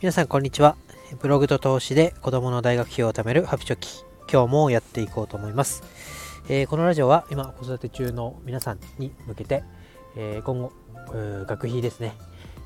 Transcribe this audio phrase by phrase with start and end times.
[0.00, 0.76] 皆さんこんにちは。
[1.20, 4.04] ブログと投資で子供の大学費用を貯めるハピチョキ。
[4.32, 5.82] 今日もやっていこうと思います、
[6.48, 9.64] えー、このラジオは今子育て中の皆さんに向けて、
[10.16, 10.72] えー、今後
[11.48, 12.14] 学費ですね。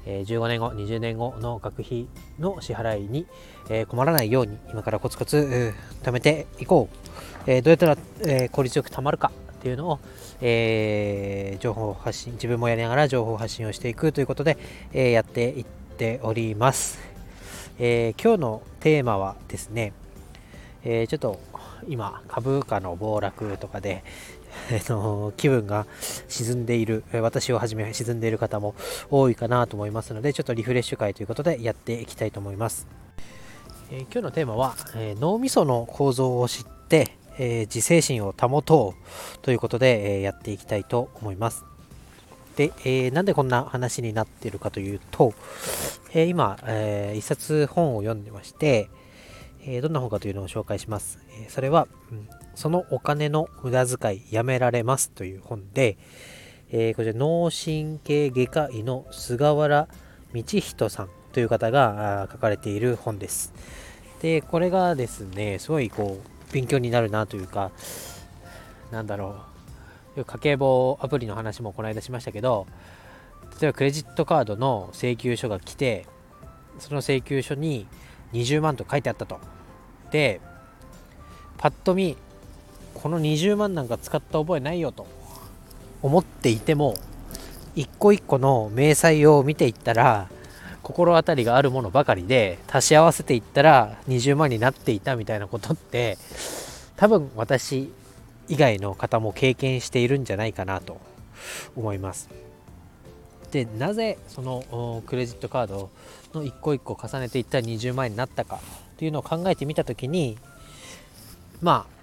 [0.05, 2.07] 15年後20年後の学費
[2.39, 3.27] の支払いに
[3.71, 7.51] え困らないように今からコツコツ貯めていこう。
[7.51, 7.97] えどうやったら
[8.27, 10.01] え効率よく貯まるかっていうのを、
[10.43, 14.59] え、情報発信自分もやりながら情報発信をしていくということで、
[14.93, 15.65] え、やっていっ
[15.97, 17.12] ております、
[17.79, 19.93] えー、今日のテーマはですね、
[20.85, 21.41] えちょっと
[21.89, 24.05] 今株価の暴落とかで、
[24.71, 25.87] えの気分が
[26.29, 28.75] 沈んでいる私をはじめ沈んでいる方も
[29.11, 32.87] 多いかなと思いますのでちょっとリフレッシュ会ということでやっていきたいと思います、
[33.91, 41.72] え今日のテーマは、え脳みその構造を知ってえ、自制心を保とうということで、え、やっていきたいと思います。
[42.57, 45.35] で、えー、なんでこんな話になっているかというと、
[46.15, 48.91] え今、え一冊本を読んでまして、
[49.65, 51.19] えどんな本かというのを紹介します。
[51.41, 55.97] えそれは、うん、そのお金の無駄遣いやめられますという本で、
[56.71, 59.89] えこちら脳神経外科医の菅原
[60.35, 63.53] 道人さんという方が書かれている本です。
[64.21, 67.73] で、これがですね、すごいこう、勉強になるなというか、
[68.91, 69.52] なんだろう、
[70.17, 72.67] 家計簿アプリの話もこの間しましたけど、
[73.61, 76.07] 例えばクレジットカードの請求書が来て、
[76.79, 77.87] その請求書に
[78.33, 79.41] 20万と書いてあったと。
[80.11, 80.41] で、
[81.59, 82.17] パッと見、
[82.95, 85.07] この20万なんか使った覚えないよと
[86.03, 86.95] 思っていても、
[87.75, 90.29] 一個一個の明細を見ていったら、
[90.83, 96.19] 心当たりがあるものばかりで足し合わせていったら20万になっていたみたいなことって
[96.97, 97.93] 多分私
[98.49, 101.01] 以外の方も経験しているんじゃないかなと
[101.77, 102.29] 思います。
[103.51, 105.91] でなぜそのクレジットカード
[106.33, 108.61] の一個一個重ねていったら20万円になったか
[108.97, 110.39] というのを考えてみた時に
[111.61, 112.03] まあ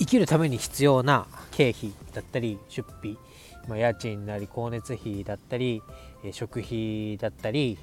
[0.00, 3.16] 生きるために必要な経費だったり出費、
[3.68, 5.82] まあ、家賃なり光熱費だったり
[6.32, 7.78] 食費だったり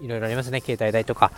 [0.00, 0.60] いろいろありますね。
[0.60, 1.32] 携帯代とか。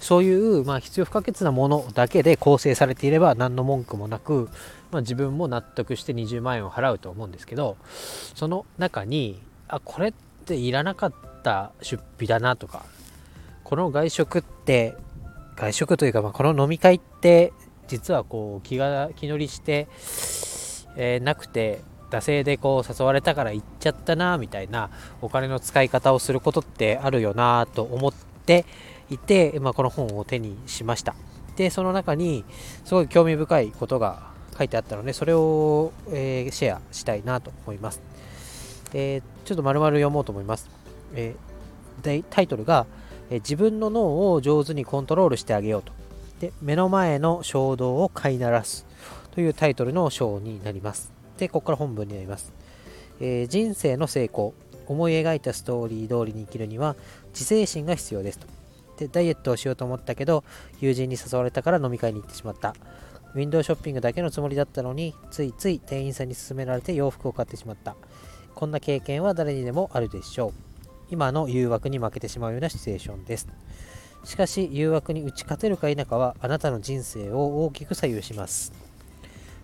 [0.00, 4.48] そういう、まあ、必要不可欠なものだけで構成されていれば何の文句もなく、
[4.90, 7.76] まあ、自分も納得して20万円を払うと思うんですけど
[8.34, 10.12] その中にあこれっ
[10.46, 11.12] ていらなかっ
[11.42, 12.84] た出費だなとか
[13.64, 14.94] この外食って
[15.56, 17.52] 外食というか、まあ、この飲み会って
[17.88, 19.88] 実はこう気が気乗りして、
[20.96, 21.80] えー、なくて
[22.10, 24.90] 惰性でこう誘われたから行っちゃったなみたいな
[25.20, 28.64] お金の使い方をすることってあるよなと思って
[29.10, 31.14] いて、まあ、この本を手にしました。
[31.56, 32.44] でその中に
[32.84, 38.00] すごい興味深いことが書いてあったのでそれを、えー、シェアしたいなと思います、
[38.94, 40.68] えー、ちょっと丸々読もうと思います、
[41.14, 42.86] えー、タイトルが、
[43.30, 45.92] え自分の脳を上手にコントロールしてあげようと。
[46.40, 48.86] で目の前の衝動を飼いならす
[49.30, 51.15] というタイトルの章になります。
[51.38, 52.52] で、ここから本文になります。
[53.20, 54.54] えー、人生の成功、
[54.86, 56.96] 思い描いたストーリー通りに生きるには
[57.30, 58.46] 自制心が必要ですと。
[58.98, 60.44] で、ダイエットをしようと思ったけど、
[60.80, 62.74] 友人に誘われたから飲み会に行ってしまった。
[63.34, 67.96] ウィンドウショッピングだけのつもりだったのに、ついつい店員さんに勧められて洋服を買ってしまった。
[68.54, 70.52] こんな経験は誰にでもあるでしょう。
[71.10, 73.48] 今の誘惑に負けてしまうようなシチュエーションです。
[74.24, 78.85] しかし、誘惑に打ち勝てるか否かは、あなたの人生を大きく左右します。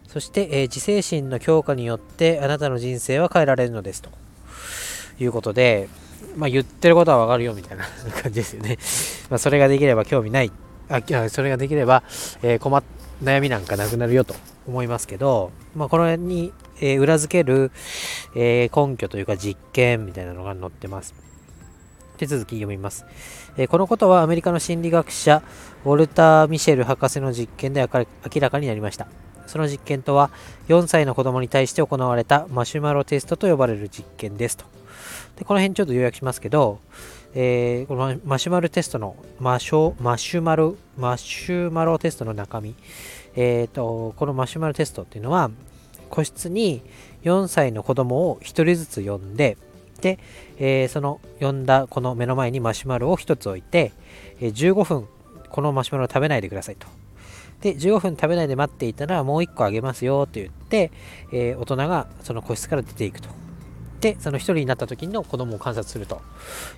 [0.08, 4.10] そして、えー、自制心の強化によってあなたの人生は変えられるのですと
[5.18, 5.88] いうことで、
[6.36, 7.84] まあ、言ってることはわかるよみたいな
[8.22, 8.78] 感じですよね。
[9.30, 10.52] まあ、それができれば興味ない。
[10.88, 12.02] あそれができれば、
[12.42, 12.82] えー、困
[13.22, 14.34] 悩みなんかなくなるよと
[14.66, 17.70] 思いますけど、まあ、これに、えー、裏付ける、
[18.34, 21.14] えー、根拠というか実験みたいなのが載ってます。
[22.18, 23.04] 手続き読みます、
[23.56, 25.42] えこのことはアメリカの心理学者
[25.84, 28.06] ウォルター・ミシェル博士の実験で明
[28.40, 29.08] らかになりました。
[29.52, 30.30] その実験とは
[30.68, 34.64] 4歳の子供に対して行われたマシュマロテストと呼ばれる実験ですと。
[35.36, 36.80] でこの辺ちょっと要約しますけど、
[37.34, 42.74] えー、このマシュマロテストのマシュマシュマロマシュマロテストの中身、
[43.36, 45.50] えーと、このマシュマロテストっていうのは
[46.08, 46.80] 個室に
[47.22, 49.58] 4歳の子供を1人ずつ呼んで
[50.00, 50.18] で、
[50.56, 53.92] えー、その呼んだこの目の前にマシュマロを1つ置いて、
[54.40, 55.06] えー、15分
[55.50, 56.86] このマシュマロを食べないでくださいと。
[57.62, 60.90] で、15分食べないで待っていたら、もう1個あげますよと言って、
[61.32, 63.28] えー、大人がその個室から出ていくと。
[64.00, 66.20] で、その1人になった時の子供を観察すると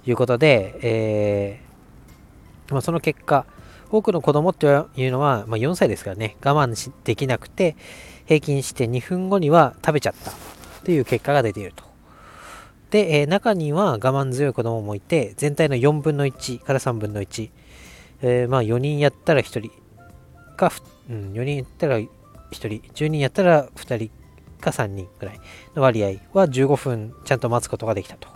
[0.06, 3.46] いうことで、えー、まあ、その結果、
[3.90, 7.76] 多くの子供っていうのは、まあ、4歳ですからね、我慢できなくて、
[8.26, 10.32] 平均して2分後には食べちゃった
[10.84, 11.84] という結果が出ていると。
[12.90, 17.50] で、えー、中には我慢強い子供もいて、全体の4分の1から3分の1、
[18.20, 19.83] えー、まあ4人やったら1人
[20.54, 20.72] か、
[21.10, 22.08] うん、4人やったら1
[22.50, 24.10] 人10人やったら2人
[24.60, 25.40] か3人ぐらい
[25.74, 28.28] の割合は15分ちゃんと待つことができたと。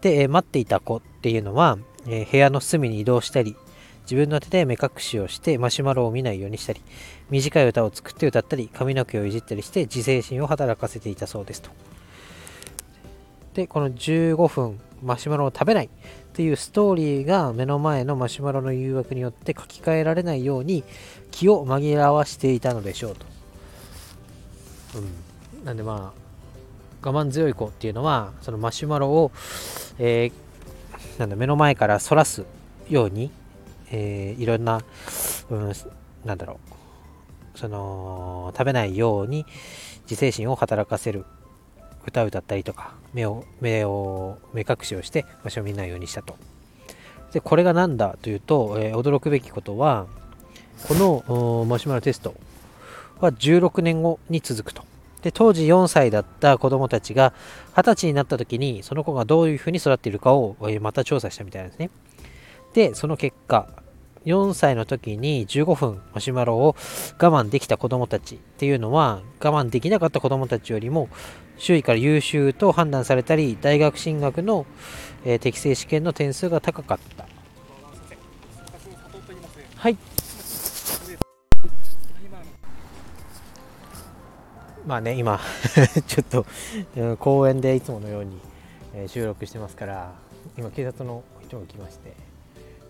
[0.00, 3.56] で、え、待っていた子っていうのは、え、部屋の隅に移動したり
[4.02, 6.80] 自分の手で目隠しをしてマシュマロを見ないようにしたり
[7.28, 11.70] 短い歌を作って歌ったり髪の毛をいじったりして自制心を働かせていたそうですと。
[13.56, 15.88] でこの15分マシュマロを食べないっ
[16.34, 20.84] ていうストーリーが目の前のマシュマロの誘惑によって書き換えられないように
[21.30, 23.24] 気を紛らわしていたのでしょうと。
[25.56, 29.32] うん、なんでまあ我慢強い子っていうのはそのマシュマロを、
[29.98, 32.44] えー、なんだ目の前からそらす
[32.90, 33.30] ように、
[33.90, 34.82] えー、いろんな、
[35.48, 35.72] うん、
[36.26, 36.60] なんだろ
[37.54, 39.46] うその食べないように
[40.02, 41.24] 自制心を働かせる
[42.06, 46.36] 歌を歌ったりとか目を目を目隠しをして場所を見ないようにしたと。
[47.32, 50.06] でこれが何だというと、えー、驚くべきことは
[50.88, 52.34] このマシュマロテスト
[53.20, 54.84] は16年後に続くと。
[55.22, 57.32] で当時4歳だった子供たちが
[57.74, 61.90] 20歳になった時にその子がどういうふうに育っているかをまた調査したみたいなんですね。
[62.74, 63.66] でその結果
[64.26, 66.76] 4歳の時に15分マシュマロを
[67.18, 71.08] 我慢できた子供たちっていうのは我慢できなかった子供たちよりも
[71.58, 74.66] 周囲から優秀と判断されたり大学進学の、
[75.24, 77.26] えー、適正試験の点数が高かった。
[79.76, 79.96] はい。
[84.86, 85.40] まあね今
[86.06, 88.38] ちょっと公園でいつものように、
[88.94, 90.12] えー、収録してますから
[90.56, 92.35] 今警察の人が来まして。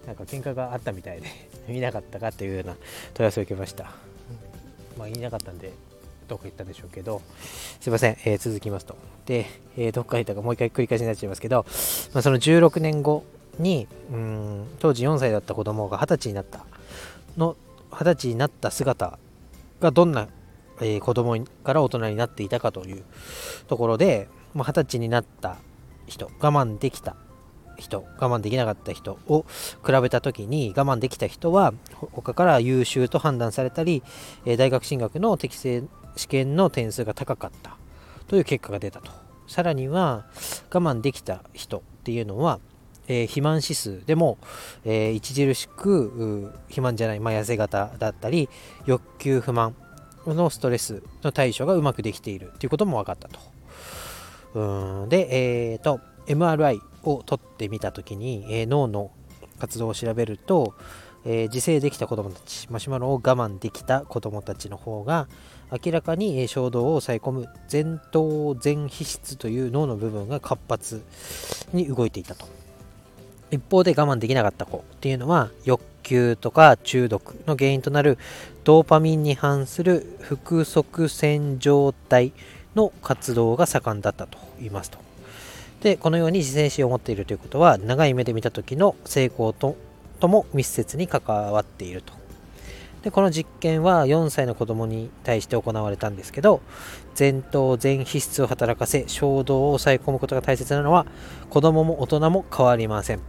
[0.06, 1.26] なんか喧嘩があったみたいで
[1.68, 2.76] 見なかったかというような
[3.14, 3.84] 問い合わせを受けました。
[3.84, 3.86] う
[4.96, 5.72] んまあ、言いなかったんで、
[6.28, 7.20] どっか行ったんでしょうけど、
[7.80, 8.96] すいません、えー、続きますと。
[9.26, 11.66] で、えー、どっか行ったかもう一回繰り返しになっちゃいますけど、
[12.14, 13.24] まあ、その16年後
[13.58, 16.64] に、うん当時4歳だった子供が20歳になった
[17.36, 17.56] の、
[17.90, 19.18] 20歳になった姿
[19.80, 20.28] がどんな、
[20.80, 23.04] えー、子供から大人になっていたかという
[23.68, 25.56] ところで、まあ、20歳になった
[26.06, 27.16] 人、我慢できた
[27.78, 29.44] 人我慢できなかった人を
[29.84, 31.74] 比べた時に我慢できた人は
[32.12, 34.02] 他から優秀と判断されたり
[34.58, 35.84] 大学進学の適正
[36.16, 37.76] 試験の点数が高かった
[38.28, 39.12] という結果が出たと
[39.46, 40.26] さらには
[40.72, 42.58] 我慢できた人っていうのは、
[43.08, 44.38] えー、肥満指数でも、
[44.84, 48.48] えー、著しく肥満じゃない、まあ、痩せ型だったり
[48.86, 49.74] 欲求不満
[50.26, 53.38] のストレスの対処がうまくできているということも分かったと。
[54.54, 55.28] うんで、
[55.72, 59.10] えっ、ー、と MRI を取ってみた時に、えー、脳の
[59.58, 60.74] 活動を調べると、
[61.24, 65.28] えー、自制できた子どもたちマシュマロを我慢できた子どもたちの方が
[65.84, 71.02] 明らかに、え衝動を抑え込む前頭前皮質という脳の部分が活発
[71.72, 72.46] に動いていたと。
[73.50, 78.18] 一方で我慢できなかった子っていうのは欲求とか中毒の原因となる
[78.64, 82.32] ドーパミンに反する腹側線状態
[82.74, 84.98] の活動が盛んだったと言いますと。
[85.80, 89.76] でこのように自制心を持っているということは長い目で見た時の成功と
[90.20, 92.14] とも密接に関わっていると。
[93.02, 96.60] でこの実験は4歳の子供に対して行われたんですけど
[97.16, 101.06] 前頭前皮質を働かせ衝動を抑え込むことが大切なのは
[101.48, 103.20] 子供も大人も変わりません。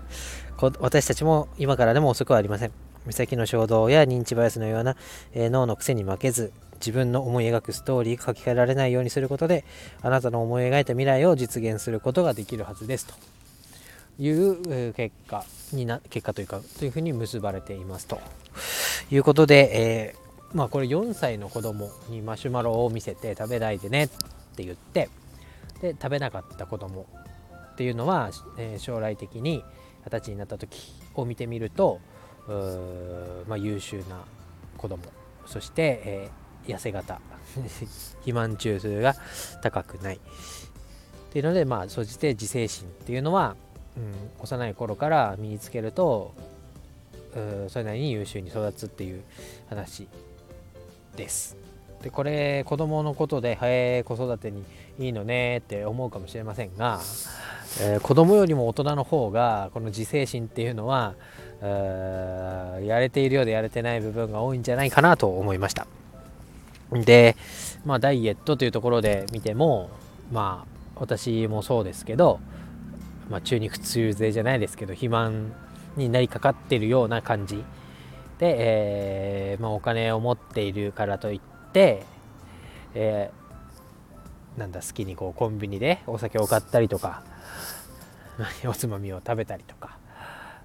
[0.80, 2.72] 私たちも今からでも遅くはありません。
[3.06, 4.94] 目先の衝動や認知バイアスのような、
[5.32, 9.64] え、脳の癖に負けず自分の思い描くストーリーが書き換えられないようにすることで
[10.02, 13.14] あなたの思い描いた未来を実現することができるはずですと。
[14.18, 18.20] いう結果にな結果というかというふうに結ばれていますと。
[19.10, 24.08] いうことで、えー、まあこれ4歳の子供にマシュマロを見せて食べないでねっ
[24.56, 25.08] て言って
[25.80, 27.06] で食べなかった子供。
[27.72, 29.64] っていうのは、えー、将来的に
[30.04, 32.00] 二十歳になった時を見てみると
[33.46, 34.24] まあ、優秀な
[34.76, 35.04] 子供。
[35.46, 36.30] そして、え
[36.66, 37.20] 痩せ型。
[38.20, 39.16] 肥満中枢が
[39.62, 40.16] 高くない。
[40.16, 40.18] っ
[41.32, 43.56] ていうのでまあ総じて自制心っていうのは、
[43.96, 44.12] うん、
[44.42, 46.34] 幼い頃から身につけると
[47.68, 49.22] それなりに優秀に育つっていう
[49.68, 50.08] 話
[51.16, 51.56] です。
[52.02, 54.64] でこれ子供のことで「へえ子育てに
[54.98, 57.00] いいのね」って思うかもしれませんが、
[57.82, 61.14] えー、子供よりも大人の方がこの自制心っていうのは
[62.82, 65.86] やれているようでやれてない部分が多いんじゃないかなと思いました。
[66.92, 67.36] で、
[67.84, 69.90] まあ、ダイエットというところで見ても、
[70.32, 72.40] まあ、私もそうですけど、
[73.28, 75.52] まあ、中肉中背じゃないですけど、肥満
[75.96, 77.64] になりかかってるような感じ。
[78.38, 81.40] で、えー、まあ、お金を持っているからといっ
[81.72, 82.04] て、
[82.94, 87.22] えー、なんだ、好きにこうコンビニでお酒を買ったりとか、
[88.66, 89.98] おつまみを食べたりとか、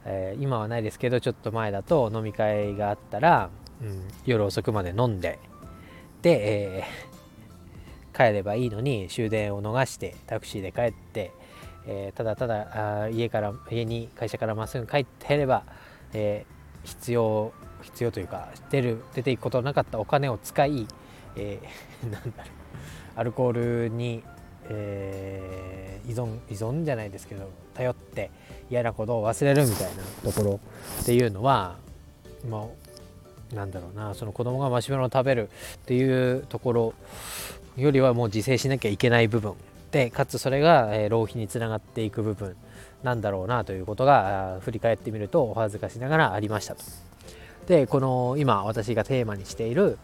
[0.06, 3.50] えー、今はないですけどちょっと前だと飲み会があったら、
[3.82, 5.40] うん、夜遅くまで飲んで、
[6.32, 11.32] えー、帰ればいいのに終電を逃してタクシーで帰って、
[11.88, 15.64] えー、ただただあ家から家に会社からまっすぐ帰ってれば、
[16.14, 16.46] え
[16.86, 17.52] 必要
[17.82, 20.88] 必要というか出る出ていくことなかったお金を使い、
[21.36, 22.48] えー、 なんだろう
[23.16, 24.24] アルコールに、
[24.70, 28.32] えー、依存依存じゃないですけど頼って
[28.70, 30.60] 嫌なことを忘れるみたいなところ
[31.02, 31.78] っていうのは
[32.50, 32.85] まあ
[33.54, 36.94] なんだろうなその子供がマシュマロを食べるっていうところ
[37.78, 39.54] よりはもう自制しなきゃいけない部分
[39.92, 42.56] でかつそれが、え、浪費につながっていく部分
[43.04, 46.84] なんだろうなということが振り返ってみるとお恥ずかしながらありましたと。
[47.68, 49.98] でこの今私がテーマにしている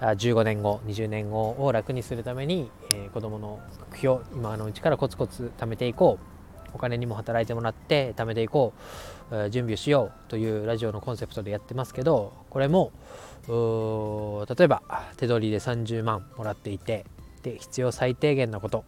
[0.00, 6.35] 15年後20年後を楽にするために、え、子どもの目標今のうちからコツコツ貯めていこう
[6.76, 8.72] お金にも働いてもらって貯めていこ
[9.30, 12.92] う、準備をしようというラジオのコンセプトでやってますけどこれも
[13.48, 14.82] 例えば
[15.16, 17.04] 手取りで30万もらっていて
[17.42, 18.84] で必要最低限なこと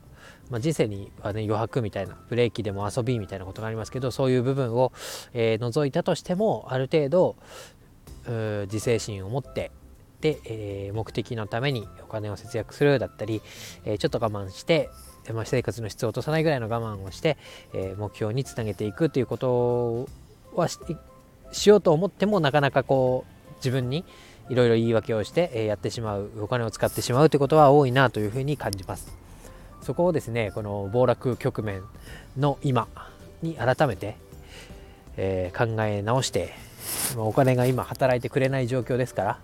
[0.50, 4.92] まあ、人生にはね余白みたいなブレーキでも遊びみたいなことがありますけどそういう部分を、
[5.34, 7.36] えー、除いたとしてもある程度
[8.26, 9.70] 自制心を持って
[10.20, 13.40] で、えー、目的のためにお金を節約するだったり、
[13.84, 14.90] えー、ちょっと我慢して、
[15.32, 17.36] まあ、生活の質を落とさないぐらいの我慢をして、
[17.72, 20.08] えー、目標につなげていくということ
[20.54, 20.68] は
[21.52, 24.04] しようと思ってもなかなかこう自分に
[24.48, 29.14] いろいろ言い訳をして、えやってしまうお金を使ってしまうということは多いなというふうに感じます。
[29.82, 31.82] そこをですねこの暴落局面
[32.36, 32.88] の今
[33.42, 34.16] に改めて、
[35.16, 36.54] え考え直して
[37.16, 39.38] お金が今働いてくれない状況ですから、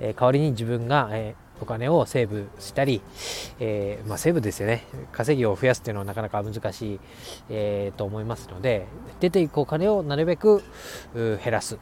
[0.00, 3.02] え代わりに自分が、えお金をセーブしたり、
[3.58, 4.84] えー、まあ、セーブですよね。
[5.12, 7.00] 稼ぎを増やすっていうのはなかなか難しい、
[7.50, 8.86] えー、と思いますので
[9.20, 10.62] 出ていくお金をなるべく
[11.14, 11.78] 減らす。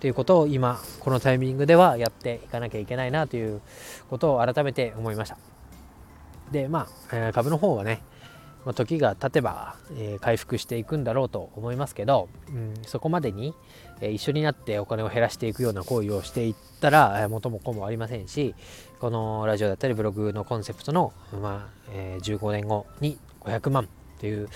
[0.00, 3.60] ということを今このタイミングではやっていかなきゃいけないなという
[4.08, 5.36] ことを改めて思いました。
[6.52, 8.00] でまあ株の方はね
[8.64, 13.54] まあ時が経てば、えー、回復していくんだろうと思いますけど、うん、そこまでに、
[14.00, 18.54] えー、一緒になってお金を減らしていくような行為をしていったら、えー、元も子もありませんし
[19.00, 23.88] このラジオだったりブログのコンセプトの、まあえー、15年後に500万
[24.18, 24.48] という、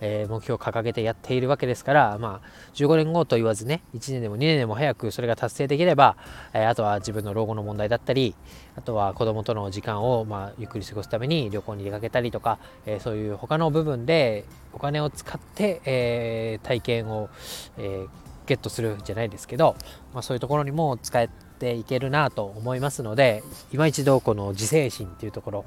[0.00, 6.16] えー、目標を掲げてやっているわけですから、まあ、15年後と言わずね、1年でも2年でも早くそれが達成できれば、
[6.52, 8.34] えー、あとは自分の老後の問題だったり、
[8.76, 17.28] あとは子供との時間を、まあ、ゆっくり過ごすために旅行に出かけたりとか、えー、そういう他の部分でお金を使って、え体験を、
[17.76, 18.06] え
[18.50, 19.76] ゲットするじゃないですけど、
[20.12, 25.64] まあ、そういうところにも使えていけるなと思いますので今一度この自制心っていうところ、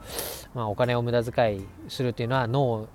[0.53, 2.89] まあ、お金を無駄遣いするっていうのは脳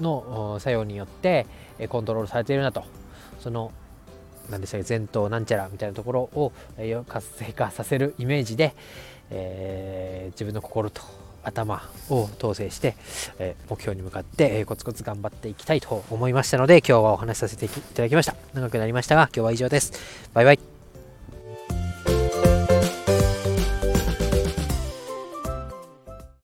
[0.00, 1.46] の作用によって
[1.88, 2.84] コントロールされているなと。
[3.40, 3.72] その
[4.50, 6.52] 何でしたっけ前頭なんちゃらみたいなところを
[7.08, 8.74] 活性化させるイメージで、
[9.30, 11.02] えー、自分の心と
[11.42, 12.96] 頭を統制して、
[13.38, 18.34] えー、目標に向かって、え、コツコツ頑張っていきたいと思いましたので今日はお話しさせていただきました。
[18.54, 19.92] 長くなりましたが今日は以上です。
[20.32, 20.73] バイバイ。